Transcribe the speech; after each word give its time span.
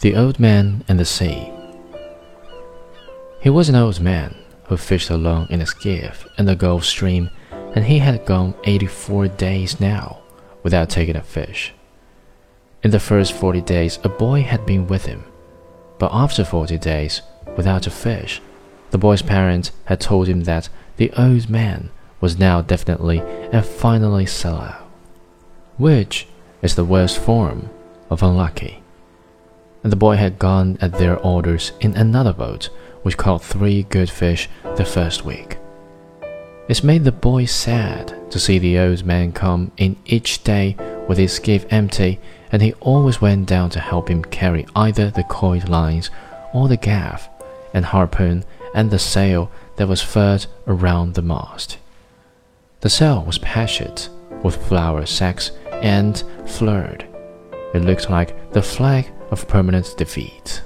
The 0.00 0.14
Old 0.14 0.38
Man 0.38 0.84
and 0.86 0.96
the 0.96 1.04
Sea. 1.04 1.50
He 3.40 3.50
was 3.50 3.68
an 3.68 3.74
old 3.74 3.98
man 3.98 4.32
who 4.66 4.76
fished 4.76 5.10
alone 5.10 5.48
in 5.50 5.60
a 5.60 5.66
skiff 5.66 6.24
in 6.38 6.46
the 6.46 6.54
Gulf 6.54 6.84
Stream, 6.84 7.30
and 7.74 7.84
he 7.84 7.98
had 7.98 8.24
gone 8.24 8.54
84 8.62 9.26
days 9.26 9.80
now 9.80 10.20
without 10.62 10.88
taking 10.88 11.16
a 11.16 11.22
fish. 11.22 11.74
In 12.84 12.92
the 12.92 13.00
first 13.00 13.32
40 13.32 13.60
days, 13.62 13.98
a 14.04 14.08
boy 14.08 14.42
had 14.42 14.64
been 14.64 14.86
with 14.86 15.06
him, 15.06 15.24
but 15.98 16.14
after 16.14 16.44
40 16.44 16.78
days, 16.78 17.22
without 17.56 17.88
a 17.88 17.90
fish, 17.90 18.40
the 18.92 18.98
boy's 18.98 19.22
parents 19.22 19.72
had 19.86 20.00
told 20.00 20.28
him 20.28 20.44
that 20.44 20.68
the 20.96 21.10
old 21.18 21.50
man 21.50 21.90
was 22.20 22.38
now 22.38 22.62
definitely 22.62 23.18
and 23.50 23.66
finally 23.66 24.26
salao, 24.26 24.76
which 25.76 26.28
is 26.62 26.76
the 26.76 26.84
worst 26.84 27.18
form 27.18 27.68
of 28.10 28.22
unlucky. 28.22 28.84
And 29.82 29.92
the 29.92 29.96
boy 29.96 30.16
had 30.16 30.38
gone 30.38 30.78
at 30.80 30.92
their 30.92 31.18
orders 31.18 31.72
in 31.80 31.94
another 31.96 32.32
boat, 32.32 32.68
which 33.02 33.16
caught 33.16 33.42
three 33.42 33.84
good 33.84 34.10
fish 34.10 34.48
the 34.76 34.84
first 34.84 35.24
week. 35.24 35.58
It 36.68 36.84
made 36.84 37.04
the 37.04 37.12
boy 37.12 37.46
sad 37.46 38.30
to 38.30 38.38
see 38.38 38.58
the 38.58 38.78
old 38.78 39.04
man 39.04 39.32
come 39.32 39.72
in 39.78 39.96
each 40.04 40.44
day 40.44 40.76
with 41.08 41.16
his 41.16 41.32
skiff 41.32 41.64
empty, 41.70 42.20
and 42.52 42.60
he 42.60 42.74
always 42.74 43.20
went 43.20 43.46
down 43.46 43.70
to 43.70 43.80
help 43.80 44.10
him 44.10 44.22
carry 44.22 44.66
either 44.76 45.10
the 45.10 45.24
coiled 45.24 45.68
lines 45.68 46.10
or 46.52 46.68
the 46.68 46.76
gaff 46.76 47.28
and 47.72 47.86
harpoon 47.86 48.44
and 48.74 48.90
the 48.90 48.98
sail 48.98 49.50
that 49.76 49.88
was 49.88 50.02
furled 50.02 50.46
around 50.66 51.14
the 51.14 51.22
mast. 51.22 51.78
The 52.80 52.90
sail 52.90 53.24
was 53.24 53.38
patched 53.38 54.10
with 54.42 54.68
flour 54.68 55.06
sacks 55.06 55.52
and 55.82 56.22
furled. 56.46 57.04
It 57.74 57.82
looked 57.82 58.10
like 58.10 58.52
the 58.52 58.62
flag 58.62 59.10
of 59.30 59.48
permanent 59.48 59.94
defeat. 59.96 60.62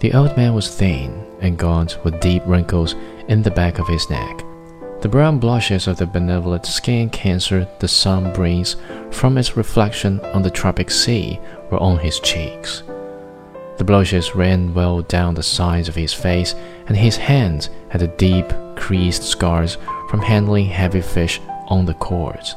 The 0.00 0.12
old 0.12 0.36
man 0.36 0.54
was 0.54 0.74
thin 0.74 1.26
and 1.40 1.58
gaunt 1.58 1.98
with 2.04 2.20
deep 2.20 2.42
wrinkles 2.46 2.94
in 3.28 3.42
the 3.42 3.50
back 3.50 3.78
of 3.78 3.88
his 3.88 4.08
neck. 4.08 4.44
The 5.00 5.08
brown 5.08 5.38
blushes 5.38 5.86
of 5.86 5.96
the 5.96 6.06
benevolent 6.06 6.66
skin 6.66 7.10
cancer 7.10 7.68
the 7.78 7.88
sun 7.88 8.32
brings 8.32 8.76
from 9.10 9.38
its 9.38 9.56
reflection 9.56 10.20
on 10.34 10.42
the 10.42 10.50
tropic 10.50 10.90
sea 10.90 11.38
were 11.70 11.78
on 11.78 11.98
his 11.98 12.18
cheeks. 12.20 12.82
The 13.76 13.84
blushes 13.84 14.34
ran 14.34 14.74
well 14.74 15.02
down 15.02 15.34
the 15.34 15.42
sides 15.42 15.88
of 15.88 15.94
his 15.94 16.12
face, 16.12 16.56
and 16.88 16.96
his 16.96 17.16
hands 17.16 17.70
had 17.90 18.00
the 18.00 18.08
deep, 18.08 18.52
creased 18.74 19.22
scars 19.22 19.78
from 20.10 20.20
handling 20.20 20.66
heavy 20.66 21.00
fish 21.00 21.40
on 21.68 21.86
the 21.86 21.94
cords. 21.94 22.56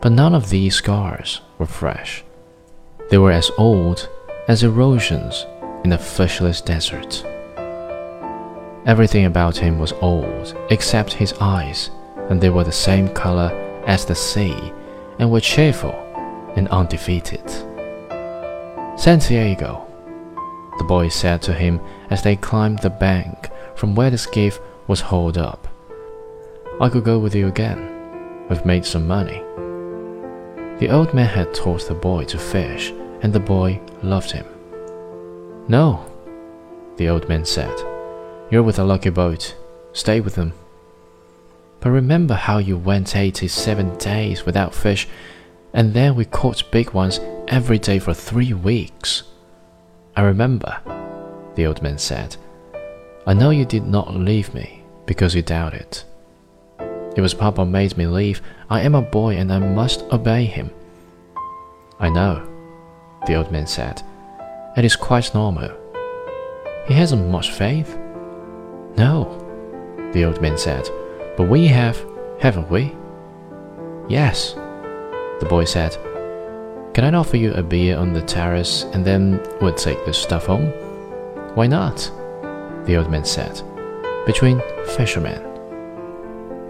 But 0.00 0.10
none 0.10 0.34
of 0.34 0.50
these 0.50 0.74
scars 0.74 1.40
were 1.58 1.66
fresh. 1.66 2.24
They 3.10 3.18
were 3.18 3.30
as 3.30 3.52
old 3.56 4.08
as 4.48 4.62
erosions 4.62 5.46
in 5.84 5.92
a 5.92 5.98
fishless 5.98 6.64
desert. 6.64 7.24
Everything 8.86 9.24
about 9.24 9.56
him 9.56 9.78
was 9.78 9.92
old 9.94 10.54
except 10.70 11.12
his 11.12 11.32
eyes, 11.40 11.90
and 12.28 12.40
they 12.40 12.50
were 12.50 12.64
the 12.64 12.72
same 12.72 13.08
color 13.08 13.50
as 13.86 14.04
the 14.04 14.14
sea 14.14 14.72
and 15.18 15.30
were 15.30 15.40
cheerful 15.40 15.94
and 16.56 16.68
undefeated. 16.68 17.48
Santiago, 18.98 19.86
the 20.78 20.84
boy 20.84 21.08
said 21.08 21.40
to 21.42 21.52
him 21.52 21.80
as 22.10 22.22
they 22.22 22.36
climbed 22.36 22.80
the 22.80 22.90
bank 22.90 23.48
from 23.74 23.94
where 23.94 24.10
the 24.10 24.18
skiff 24.18 24.60
was 24.86 25.00
hauled 25.00 25.38
up. 25.38 25.66
I 26.80 26.88
could 26.88 27.04
go 27.04 27.18
with 27.18 27.34
you 27.34 27.46
again. 27.48 27.90
We've 28.48 28.66
made 28.66 28.84
some 28.84 29.06
money. 29.06 29.42
The 30.78 30.90
old 30.90 31.14
man 31.14 31.28
had 31.28 31.54
taught 31.54 31.86
the 31.88 31.94
boy 31.94 32.24
to 32.24 32.38
fish, 32.38 32.92
and 33.24 33.32
the 33.32 33.40
boy 33.40 33.80
loved 34.02 34.30
him. 34.30 34.44
No, 35.66 36.04
the 36.98 37.08
old 37.08 37.26
man 37.26 37.46
said. 37.46 37.74
You're 38.50 38.62
with 38.62 38.78
a 38.78 38.84
lucky 38.84 39.08
boat. 39.08 39.56
Stay 39.94 40.20
with 40.20 40.34
them. 40.34 40.52
But 41.80 41.90
remember 41.90 42.34
how 42.34 42.58
you 42.58 42.76
went 42.76 43.16
87 43.16 43.96
days 43.96 44.44
without 44.44 44.74
fish, 44.74 45.08
and 45.72 45.94
then 45.94 46.14
we 46.14 46.26
caught 46.26 46.70
big 46.70 46.90
ones 46.90 47.18
every 47.48 47.78
day 47.78 47.98
for 47.98 48.12
three 48.12 48.52
weeks. 48.52 49.22
I 50.14 50.20
remember, 50.20 50.78
the 51.54 51.66
old 51.66 51.80
man 51.80 51.96
said. 51.96 52.36
I 53.26 53.32
know 53.32 53.48
you 53.48 53.64
did 53.64 53.86
not 53.86 54.14
leave 54.14 54.52
me 54.52 54.84
because 55.06 55.34
you 55.34 55.40
doubted. 55.40 56.02
It 57.16 57.22
was 57.22 57.32
Papa 57.32 57.64
made 57.64 57.96
me 57.96 58.06
leave. 58.06 58.42
I 58.68 58.82
am 58.82 58.94
a 58.94 59.00
boy 59.00 59.36
and 59.36 59.50
I 59.50 59.60
must 59.60 60.02
obey 60.12 60.44
him. 60.44 60.70
I 61.98 62.10
know, 62.10 62.53
the 63.26 63.34
old 63.34 63.50
man 63.50 63.66
said. 63.66 64.02
It 64.76 64.84
is 64.84 64.96
quite 64.96 65.34
normal. 65.34 65.70
He 66.86 66.94
hasn't 66.94 67.30
much 67.30 67.52
faith. 67.52 67.96
No, 68.96 69.40
the 70.12 70.24
old 70.24 70.40
man 70.42 70.58
said. 70.58 70.88
But 71.36 71.48
we 71.48 71.66
have, 71.68 72.04
haven't 72.40 72.70
we? 72.70 72.94
Yes, 74.08 74.54
the 75.40 75.46
boy 75.48 75.64
said. 75.64 75.96
Can 76.92 77.04
I 77.04 77.18
offer 77.18 77.36
you 77.36 77.52
a 77.54 77.62
beer 77.62 77.96
on 77.96 78.12
the 78.12 78.22
terrace 78.22 78.84
and 78.92 79.04
then 79.04 79.40
we'll 79.60 79.74
take 79.74 80.04
the 80.04 80.12
stuff 80.12 80.46
home? 80.46 80.72
Why 81.54 81.66
not? 81.66 82.10
The 82.84 82.96
old 82.96 83.10
man 83.10 83.24
said. 83.24 83.62
Between 84.26 84.60
fishermen. 84.96 85.42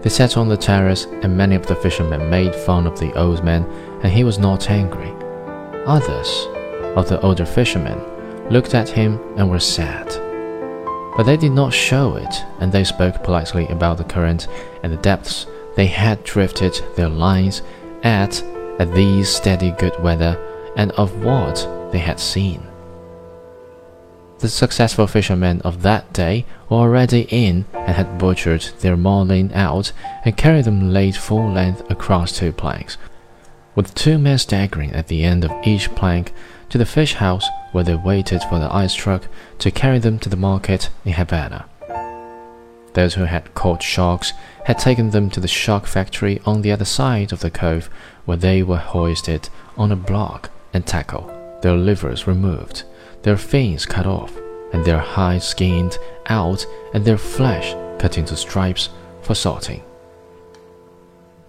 They 0.01 0.09
sat 0.09 0.37
on 0.37 0.47
the 0.47 0.55
terrace, 0.55 1.05
and 1.23 1.35
many 1.35 1.55
of 1.55 1.65
the 1.65 1.75
fishermen 1.75 2.29
made 2.29 2.53
fun 2.53 2.85
of 2.85 2.99
the 2.99 3.11
old 3.17 3.43
man, 3.43 3.63
and 4.03 4.13
he 4.13 4.23
was 4.23 4.37
not 4.37 4.69
angry. 4.69 5.11
Others 5.85 6.47
of 6.95 7.07
the 7.09 7.21
older 7.21 7.45
fishermen 7.45 8.01
looked 8.49 8.73
at 8.73 8.89
him 8.89 9.19
and 9.37 9.49
were 9.49 9.59
sad. 9.59 10.07
But 11.15 11.23
they 11.23 11.37
did 11.37 11.51
not 11.51 11.73
show 11.73 12.15
it, 12.15 12.43
and 12.59 12.71
they 12.71 12.83
spoke 12.83 13.23
politely 13.23 13.67
about 13.67 13.97
the 13.97 14.03
current 14.03 14.47
and 14.83 14.91
the 14.91 14.97
depths 14.97 15.45
they 15.75 15.87
had 15.87 16.23
drifted 16.23 16.81
their 16.95 17.09
lines 17.09 17.61
at 18.03 18.43
at 18.79 18.93
these 18.93 19.29
steady 19.29 19.71
good 19.71 19.97
weather, 20.01 20.37
and 20.75 20.91
of 20.93 21.23
what 21.23 21.67
they 21.91 21.99
had 21.99 22.19
seen. 22.19 22.61
The 24.39 24.49
successful 24.49 25.07
fishermen 25.07 25.61
of 25.61 25.81
that 25.83 26.11
day 26.11 26.45
were 26.69 26.77
already 26.77 27.21
in 27.29 27.65
and 27.73 27.95
had 27.95 28.17
butchered 28.17 28.63
their 28.81 28.97
marlin 28.97 29.51
out 29.53 29.93
and 30.25 30.35
carried 30.35 30.65
them 30.65 30.91
laid 30.91 31.15
full 31.15 31.49
length 31.49 31.89
across 31.89 32.37
two 32.37 32.51
planks, 32.51 32.97
with 33.75 33.93
two 33.93 34.17
men 34.17 34.37
staggering 34.37 34.91
at 34.93 35.07
the 35.07 35.23
end 35.23 35.43
of 35.43 35.51
each 35.67 35.93
plank 35.95 36.33
to 36.69 36.77
the 36.77 36.85
fish 36.85 37.13
house 37.15 37.47
where 37.71 37.83
they 37.83 37.95
waited 37.95 38.41
for 38.43 38.57
the 38.59 38.73
ice 38.73 38.93
truck 38.93 39.27
to 39.59 39.69
carry 39.69 39.99
them 39.99 40.17
to 40.19 40.29
the 40.29 40.37
market 40.37 40.89
in 41.03 41.13
Havana. 41.13 41.65
Those 42.93 43.15
who 43.15 43.25
had 43.25 43.53
caught 43.53 43.83
sharks 43.83 44.31
had 44.65 44.79
taken 44.79 45.09
them 45.09 45.29
to 45.31 45.39
the 45.39 45.47
shark 45.47 45.85
factory 45.85 46.39
on 46.45 46.61
the 46.61 46.71
other 46.71 46.85
side 46.85 47.33
of 47.33 47.41
the 47.41 47.51
cove 47.51 47.89
where 48.23 48.37
they 48.37 48.63
were 48.63 48.77
hoisted 48.77 49.49
on 49.77 49.91
a 49.91 49.95
block 49.95 50.49
and 50.73 50.87
tackled, 50.87 51.29
their 51.61 51.75
livers 51.75 52.25
removed 52.25 52.83
their 53.25 53.37
fins 53.37 53.87
cut 53.87 54.05
off, 54.05 54.37
and 54.71 54.85
their 54.85 54.99
hides 54.99 55.45
skinned 55.45 55.97
out, 56.27 56.63
and 56.93 57.03
their 57.03 57.17
flesh 57.17 57.73
cut 57.99 58.19
into 58.19 58.35
stripes 58.35 58.89
for 59.23 59.33
salting. 59.33 59.81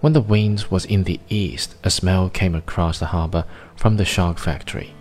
When 0.00 0.12
the 0.12 0.20
wind 0.20 0.66
was 0.70 0.84
in 0.84 1.04
the 1.04 1.20
east, 1.28 1.74
a 1.82 1.90
smell 1.90 2.28
came 2.28 2.54
across 2.54 2.98
the 2.98 3.06
harbor 3.06 3.44
from 3.76 3.96
the 3.96 4.04
shark 4.04 4.38
factory. 4.38 4.94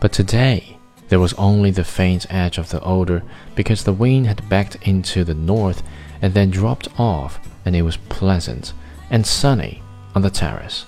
But 0.00 0.12
today, 0.12 0.76
there 1.08 1.20
was 1.20 1.32
only 1.34 1.70
the 1.70 1.84
faint 1.84 2.26
edge 2.32 2.58
of 2.58 2.70
the 2.70 2.80
odor 2.82 3.22
because 3.54 3.84
the 3.84 3.92
wind 3.92 4.26
had 4.26 4.48
backed 4.48 4.76
into 4.86 5.24
the 5.24 5.34
north 5.34 5.82
and 6.20 6.34
then 6.34 6.50
dropped 6.50 6.88
off, 6.98 7.40
and 7.64 7.74
it 7.74 7.82
was 7.82 7.96
pleasant 7.96 8.72
and 9.10 9.26
sunny 9.26 9.82
on 10.14 10.22
the 10.22 10.30
terrace. 10.30 10.86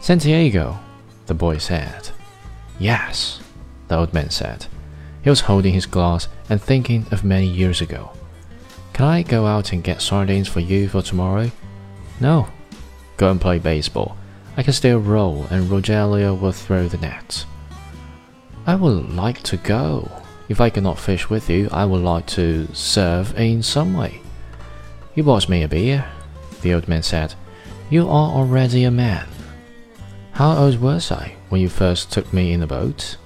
Santiago, 0.00 0.78
the 1.26 1.34
boy 1.34 1.58
said. 1.58 2.10
Yes, 2.78 3.40
the 3.88 3.96
old 3.98 4.14
man 4.14 4.30
said. 4.30 4.66
He 5.22 5.30
was 5.30 5.42
holding 5.42 5.74
his 5.74 5.86
glass 5.86 6.28
and 6.48 6.60
thinking 6.60 7.06
of 7.10 7.24
many 7.24 7.46
years 7.46 7.80
ago. 7.80 8.12
Can 8.92 9.06
I 9.06 9.22
go 9.22 9.46
out 9.46 9.72
and 9.72 9.84
get 9.84 10.00
sardines 10.00 10.48
for 10.48 10.60
you 10.60 10.88
for 10.88 11.02
tomorrow? 11.02 11.50
No. 12.20 12.48
Go 13.16 13.30
and 13.30 13.40
play 13.40 13.58
baseball. 13.58 14.16
I 14.56 14.62
can 14.62 14.72
still 14.72 14.98
roll, 14.98 15.46
and 15.50 15.68
Rogelio 15.70 16.38
will 16.38 16.52
throw 16.52 16.86
the 16.86 16.98
nets. 16.98 17.46
I 18.66 18.74
would 18.74 19.10
like 19.10 19.42
to 19.44 19.56
go. 19.56 20.10
If 20.48 20.60
I 20.60 20.70
cannot 20.70 20.98
fish 20.98 21.30
with 21.30 21.48
you, 21.48 21.68
I 21.72 21.84
would 21.84 22.02
like 22.02 22.26
to 22.28 22.68
serve 22.74 23.38
in 23.38 23.62
some 23.62 23.94
way. 23.94 24.20
You 25.14 25.22
bought 25.22 25.48
me 25.48 25.62
a 25.62 25.68
beer, 25.68 26.04
the 26.62 26.74
old 26.74 26.88
man 26.88 27.02
said. 27.02 27.34
You 27.88 28.08
are 28.08 28.30
already 28.30 28.84
a 28.84 28.90
man. 28.90 29.26
How 30.32 30.56
old 30.56 30.80
was 30.80 31.10
I 31.10 31.36
when 31.48 31.60
you 31.60 31.68
first 31.68 32.12
took 32.12 32.32
me 32.32 32.52
in 32.52 32.60
the 32.60 32.66
boat? 32.66 33.16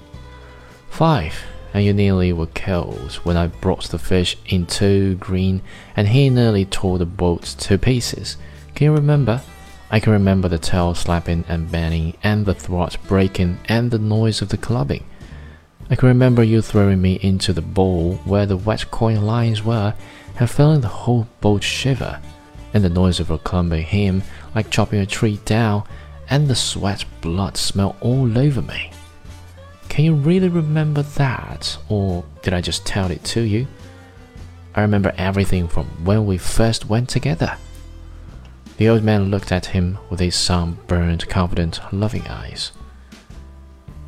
Five, 0.88 1.44
and 1.72 1.84
you 1.84 1.92
nearly 1.92 2.32
were 2.32 2.46
killed 2.46 3.14
when 3.24 3.36
I 3.36 3.48
brought 3.48 3.84
the 3.84 3.98
fish 3.98 4.36
in 4.46 4.66
too 4.66 5.16
green, 5.16 5.62
and 5.96 6.08
he 6.08 6.30
nearly 6.30 6.64
tore 6.64 6.98
the 6.98 7.06
boat 7.06 7.42
to 7.42 7.78
pieces. 7.78 8.36
Can 8.74 8.86
you 8.86 8.92
remember? 8.92 9.40
I 9.90 10.00
can 10.00 10.12
remember 10.12 10.48
the 10.48 10.58
tail 10.58 10.94
slapping 10.94 11.44
and 11.48 11.70
banging, 11.70 12.16
and 12.24 12.44
the 12.44 12.54
throat 12.54 12.96
breaking, 13.06 13.58
and 13.68 13.90
the 13.90 13.98
noise 13.98 14.42
of 14.42 14.48
the 14.48 14.56
clubbing. 14.56 15.04
I 15.90 15.96
can 15.96 16.08
remember 16.08 16.42
you 16.42 16.60
throwing 16.60 17.00
me 17.00 17.20
into 17.22 17.52
the 17.52 17.62
bowl 17.62 18.14
where 18.24 18.46
the 18.46 18.56
wet 18.56 18.90
coin 18.90 19.22
lines 19.22 19.62
were 19.62 19.94
and 20.40 20.50
feeling 20.50 20.80
the 20.80 20.88
whole 20.88 21.28
boat 21.40 21.62
shiver, 21.62 22.20
and 22.72 22.82
the 22.82 22.88
noise 22.88 23.20
of 23.20 23.30
a 23.30 23.38
clumping 23.38 23.84
him 23.84 24.24
like 24.54 24.70
chopping 24.70 24.98
a 24.98 25.06
tree 25.06 25.38
down, 25.44 25.84
and 26.28 26.48
the 26.48 26.56
sweat 26.56 27.04
blood 27.20 27.56
smell 27.56 27.94
all 28.00 28.36
over 28.36 28.62
me. 28.62 28.90
Can 29.88 30.04
you 30.04 30.14
really 30.14 30.48
remember 30.48 31.02
that, 31.02 31.78
or 31.88 32.24
did 32.42 32.52
I 32.52 32.60
just 32.60 32.84
tell 32.84 33.12
it 33.12 33.22
to 33.24 33.42
you? 33.42 33.68
I 34.74 34.80
remember 34.80 35.14
everything 35.16 35.68
from 35.68 35.86
when 36.04 36.26
we 36.26 36.38
first 36.38 36.88
went 36.88 37.08
together. 37.08 37.56
The 38.76 38.88
old 38.88 39.02
man 39.04 39.30
looked 39.30 39.52
at 39.52 39.66
him 39.66 39.98
with 40.10 40.20
his 40.20 40.34
sunburned, 40.34 41.28
confident, 41.28 41.80
loving 41.92 42.26
eyes. 42.26 42.72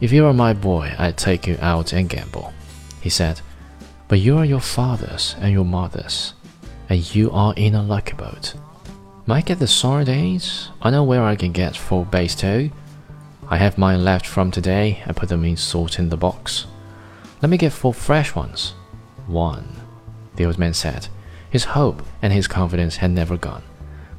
If 0.00 0.12
you 0.12 0.24
were 0.24 0.32
my 0.32 0.52
boy, 0.52 0.94
I'd 0.98 1.16
take 1.16 1.46
you 1.46 1.56
out 1.60 1.92
and 1.92 2.08
gamble, 2.08 2.52
he 3.00 3.08
said. 3.08 3.40
But 4.08 4.18
you 4.18 4.36
are 4.38 4.44
your 4.44 4.60
father's 4.60 5.36
and 5.40 5.52
your 5.52 5.64
mother's, 5.64 6.34
and 6.88 7.14
you 7.14 7.30
are 7.30 7.54
in 7.56 7.74
a 7.74 7.82
lucky 7.82 8.14
boat. 8.14 8.54
Might 9.24 9.46
get 9.46 9.58
the 9.58 10.02
days. 10.04 10.68
I 10.82 10.90
know 10.90 11.02
where 11.02 11.24
I 11.24 11.34
can 11.34 11.52
get 11.52 11.76
four 11.76 12.04
base 12.04 12.34
too. 12.34 12.70
I 13.48 13.56
have 13.58 13.78
mine 13.78 14.04
left 14.04 14.26
from 14.26 14.50
today. 14.50 15.02
I 15.06 15.12
put 15.12 15.28
them 15.28 15.44
in 15.44 15.56
salt 15.56 15.98
in 15.98 16.08
the 16.08 16.16
box. 16.16 16.66
Let 17.42 17.50
me 17.50 17.56
get 17.56 17.72
four 17.72 17.94
fresh 17.94 18.34
ones. 18.34 18.74
One, 19.26 19.68
the 20.36 20.46
old 20.46 20.58
man 20.58 20.74
said. 20.74 21.08
His 21.50 21.64
hope 21.64 22.02
and 22.22 22.32
his 22.32 22.48
confidence 22.48 22.96
had 22.96 23.10
never 23.10 23.36
gone, 23.36 23.62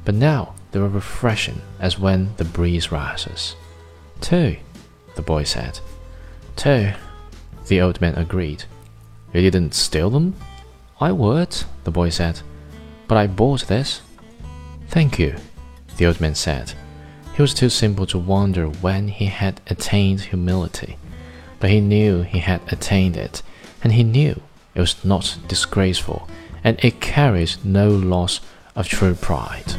but 0.08 0.14
now 0.14 0.54
they 0.72 0.80
were 0.80 0.88
refreshing 0.88 1.60
as 1.78 1.98
when 1.98 2.34
the 2.38 2.44
breeze 2.46 2.90
rises. 2.90 3.54
Two, 4.22 4.56
the 5.16 5.20
boy 5.20 5.44
said. 5.44 5.80
Two, 6.56 6.92
the 7.66 7.82
old 7.82 8.00
man 8.00 8.14
agreed. 8.14 8.64
You 9.34 9.42
didn't 9.42 9.74
steal 9.74 10.08
them? 10.08 10.34
I 10.98 11.12
would, 11.12 11.54
the 11.84 11.90
boy 11.90 12.08
said. 12.08 12.40
But 13.06 13.18
I 13.18 13.26
bought 13.26 13.66
this. 13.66 14.00
Thank 14.86 15.18
you, 15.18 15.36
the 15.98 16.06
old 16.06 16.22
man 16.22 16.34
said. 16.34 16.72
He 17.34 17.42
was 17.42 17.52
too 17.52 17.68
simple 17.68 18.06
to 18.06 18.18
wonder 18.18 18.64
when 18.66 19.08
he 19.08 19.26
had 19.26 19.60
attained 19.66 20.22
humility, 20.22 20.96
but 21.60 21.68
he 21.68 21.82
knew 21.82 22.22
he 22.22 22.38
had 22.38 22.62
attained 22.72 23.18
it, 23.18 23.42
and 23.84 23.92
he 23.92 24.04
knew 24.04 24.40
it 24.74 24.80
was 24.80 25.04
not 25.04 25.36
disgraceful, 25.48 26.26
and 26.64 26.82
it 26.82 27.02
carries 27.02 27.62
no 27.62 27.90
loss 27.90 28.40
of 28.74 28.88
true 28.88 29.14
pride. 29.14 29.74